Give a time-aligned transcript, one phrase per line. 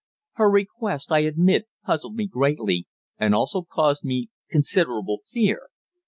[0.33, 2.87] Her request, I admit, puzzled me greatly,
[3.19, 5.67] and also caused me considerable fear.